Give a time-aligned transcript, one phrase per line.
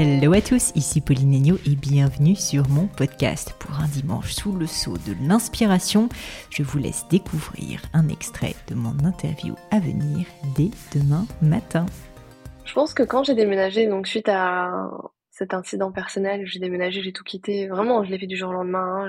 [0.00, 3.56] Hello à tous, ici Pauline Agneau et bienvenue sur mon podcast.
[3.58, 6.08] Pour un dimanche sous le sceau de l'inspiration,
[6.50, 11.84] je vous laisse découvrir un extrait de mon interview à venir dès demain matin.
[12.64, 14.88] Je pense que quand j'ai déménagé, donc suite à
[15.32, 17.66] cet incident personnel, j'ai déménagé, j'ai tout quitté.
[17.66, 19.08] Vraiment, je l'ai fait du jour au lendemain.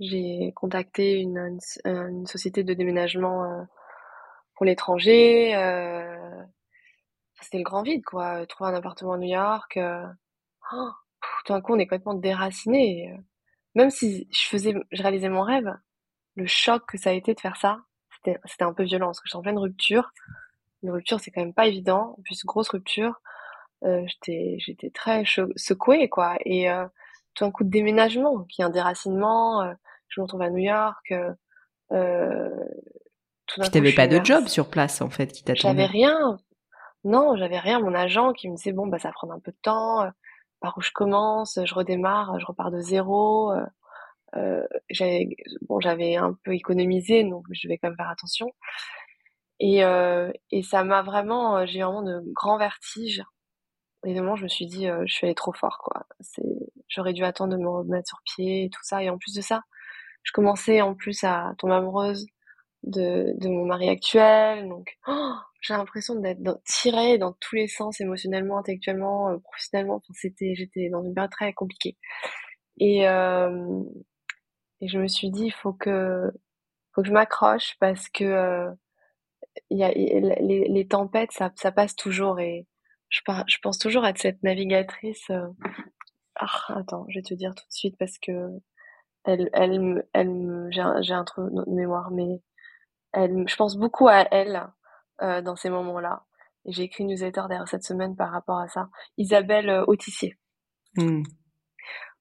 [0.00, 3.62] J'ai contacté une, une, société de déménagement euh,
[4.56, 5.54] pour l'étranger.
[5.54, 6.42] Euh,
[7.42, 8.46] c'était le grand vide, quoi.
[8.46, 9.76] Trouver un appartement à New York.
[9.76, 10.06] Euh,
[10.72, 10.90] oh,
[11.44, 13.14] tout d'un coup, on est complètement déraciné.
[13.74, 15.72] Même si je faisais, je réalisais mon rêve,
[16.36, 17.80] le choc que ça a été de faire ça,
[18.14, 20.12] c'était, c'était un peu violent parce que j'étais en pleine rupture.
[20.82, 22.16] Une rupture, c'est quand même pas évident.
[22.18, 23.20] En plus, grosse rupture.
[23.84, 25.24] Euh, j'étais, j'étais très
[25.56, 26.36] secouée, quoi.
[26.44, 26.86] Et euh,
[27.34, 29.62] tout un coup de déménagement, qui est un déracinement.
[29.62, 29.72] Euh,
[30.08, 31.12] je me retrouve à New York.
[31.92, 32.50] Euh,
[33.46, 35.82] tu n'avais pas de job sur place, en fait, qui t'attendait.
[35.82, 36.38] J'avais rien.
[37.04, 37.80] Non, j'avais rien.
[37.80, 40.02] Mon agent qui me disait bon bah ça va prendre un peu de temps.
[40.02, 40.10] Euh,
[40.60, 43.52] par où je commence, je redémarre, je repars de zéro.
[43.52, 43.66] Euh,
[44.36, 45.28] euh, j'avais
[45.68, 48.52] bon j'avais un peu économisé donc je vais quand même faire attention.
[49.60, 53.22] Et euh, et ça m'a vraiment j'ai vraiment de grands vertiges.
[54.06, 56.06] Et moment, je me suis dit je suis allée trop fort quoi.
[56.20, 56.42] C'est
[56.88, 59.02] j'aurais dû attendre de me remettre sur pied et tout ça.
[59.02, 59.62] Et en plus de ça,
[60.24, 62.26] je commençais en plus à tomber amoureuse
[62.84, 64.98] de de mon mari actuel donc.
[65.08, 69.96] Oh, j'ai l'impression d'être tirée dans tous les sens émotionnellement, intellectuellement, euh, professionnellement.
[69.96, 71.96] Enfin, c'était, j'étais dans une période très compliquée.
[72.78, 73.82] Et, euh,
[74.80, 76.30] et je me suis dit, il faut que,
[76.92, 78.70] faut que je m'accroche parce que euh,
[79.70, 82.40] y a, les, les, tempêtes, ça, ça passe toujours.
[82.40, 82.66] Et
[83.08, 85.30] je, je pense toujours être cette navigatrice.
[85.30, 85.46] Euh...
[86.36, 88.32] Ah, attends, je vais te dire tout de suite parce que
[89.24, 92.42] elle, elle, elle, j'ai un, un trou de mémoire, mais
[93.12, 94.68] elle, je pense beaucoup à elle
[95.22, 96.24] euh, dans ces moments-là.
[96.66, 98.88] J'ai écrit une newsletter derrière cette semaine par rapport à ça.
[99.18, 100.38] Isabelle euh, Autissier.
[100.96, 101.22] Mmh.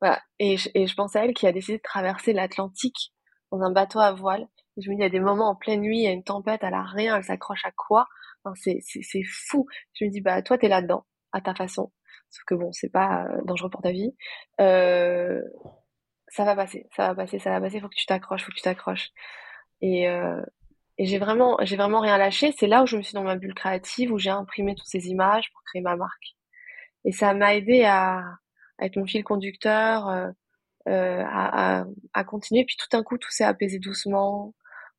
[0.00, 0.20] Voilà.
[0.38, 3.12] Et je, et je pense à elle qui a décidé de traverser l'Atlantique
[3.52, 4.48] dans un bateau à voile.
[4.76, 6.12] Et je me dis, il y a des moments en pleine nuit, il y a
[6.12, 8.08] une tempête, elle a rien, elle s'accroche à quoi?
[8.44, 9.66] Enfin, c'est fou.
[9.94, 11.92] Je me dis, bah toi, t'es là-dedans, à ta façon.
[12.30, 14.14] Sauf que bon, c'est pas euh, dangereux pour ta vie.
[14.60, 15.42] Euh,
[16.28, 17.80] ça va passer, ça va passer, ça va passer.
[17.80, 19.10] Faut que tu t'accroches, faut que tu t'accroches.
[19.82, 20.40] Et, euh,
[20.98, 22.52] et j'ai vraiment, j'ai vraiment rien lâché.
[22.58, 25.08] C'est là où je me suis dans ma bulle créative, où j'ai imprimé toutes ces
[25.08, 26.36] images pour créer ma marque.
[27.04, 28.18] Et ça m'a aidé à,
[28.78, 30.28] à, être mon fil conducteur, euh,
[30.88, 31.84] euh, à, à,
[32.14, 32.64] à, continuer.
[32.64, 34.54] Puis tout d'un coup, tout s'est apaisé doucement,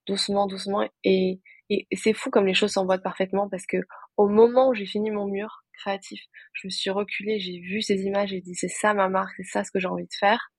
[0.08, 0.88] doucement, doucement.
[1.04, 3.78] Et, et, c'est fou comme les choses s'emboîtent parfaitement parce que
[4.18, 6.22] au moment où j'ai fini mon mur créatif,
[6.54, 9.44] je me suis reculée, j'ai vu ces images, j'ai dit c'est ça ma marque, c'est
[9.44, 10.52] ça ce que j'ai envie de faire.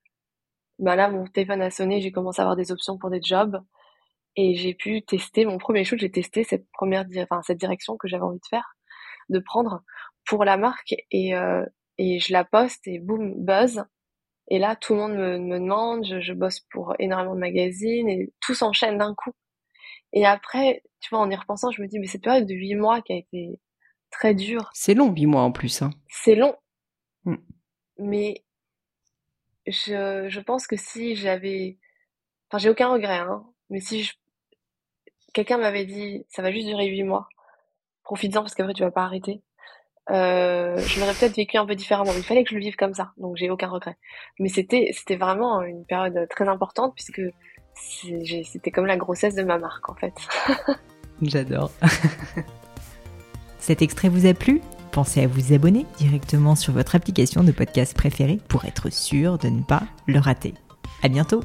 [0.79, 3.61] Bah là, mon téléphone a sonné, j'ai commencé à avoir des options pour des jobs
[4.37, 8.09] et j'ai pu tester mon premier shoot j'ai testé cette première enfin cette direction que
[8.09, 8.77] j'avais envie de faire
[9.29, 9.83] de prendre
[10.27, 11.65] pour la marque et euh,
[11.99, 13.85] et je la poste et boum buzz
[14.49, 18.09] et là tout le monde me, me demande je, je, bosse pour énormément de magazines
[18.09, 19.33] et tout s'enchaîne d'un coup
[20.13, 22.75] et après tu vois en y repensant je me dis mais cette période de huit
[22.75, 23.61] mois qui a été
[24.11, 25.91] très dure c'est long huit mois en plus hein.
[26.09, 26.55] c'est long
[27.25, 27.37] mm.
[27.99, 28.45] mais
[29.67, 31.79] je je pense que si j'avais
[32.49, 34.13] enfin j'ai aucun regret hein mais si je
[35.33, 37.29] quelqu'un m'avait dit ça va juste durer huit mois.
[38.05, 39.43] Profites-en parce qu'après tu vas pas arrêter.
[40.11, 42.13] Euh, je l'aurais peut-être vécu un peu différemment.
[42.17, 43.97] Il fallait que je le vive comme ça, donc j'ai aucun regret.
[44.39, 47.23] Mais c'était c'était vraiment une période très importante puisque
[47.75, 50.15] c'était comme la grossesse de ma marque en fait.
[51.23, 51.71] J'adore.
[53.59, 54.61] Cet extrait vous a plu?
[54.91, 59.49] Pensez à vous abonner directement sur votre application de podcast préférée pour être sûr de
[59.49, 60.53] ne pas le rater.
[61.03, 61.43] À bientôt